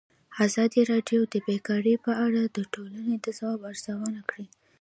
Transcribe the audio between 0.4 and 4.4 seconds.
ازادي راډیو د بیکاري په اړه د ټولنې د ځواب ارزونه